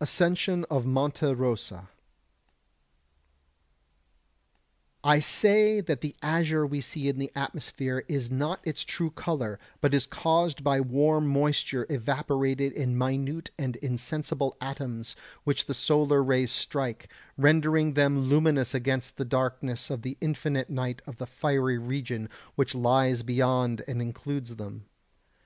[Sidenote: 0.00 0.14
Ascension 0.14 0.64
of 0.70 0.86
Monte 0.86 1.26
Rosa] 1.34 1.74
127. 5.02 5.02
I 5.04 5.18
say 5.20 5.80
that 5.82 6.00
the 6.00 6.16
azure 6.22 6.66
we 6.66 6.80
see 6.80 7.08
in 7.08 7.18
the 7.18 7.30
atmosphere 7.36 8.02
is 8.08 8.30
not 8.30 8.60
its 8.66 8.82
true 8.82 9.10
colour, 9.10 9.60
but 9.82 9.92
is 9.92 10.06
caused 10.06 10.64
by 10.64 10.80
warm 10.80 11.26
moisture 11.28 11.84
evaporated 11.90 12.72
in 12.72 12.96
minute 12.96 13.50
and 13.58 13.76
insensible 13.76 14.56
atoms 14.58 15.14
which 15.44 15.66
the 15.66 15.74
solar 15.74 16.22
rays 16.22 16.50
strike, 16.50 17.06
rendering 17.36 17.92
them 17.92 18.20
luminous 18.20 18.72
against 18.72 19.18
the 19.18 19.26
darkness 19.26 19.90
of 19.90 20.00
the 20.00 20.16
infinite 20.22 20.70
night 20.70 21.02
of 21.06 21.18
the 21.18 21.26
fiery 21.26 21.76
region 21.76 22.30
which 22.54 22.74
lies 22.74 23.22
beyond 23.22 23.84
and 23.86 24.00
includes 24.00 24.56
them. 24.56 24.86